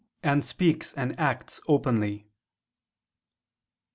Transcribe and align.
and 0.31 0.43
speaks 0.43 0.93
and 0.93 1.13
acts 1.19 1.61
openly." 1.67 2.25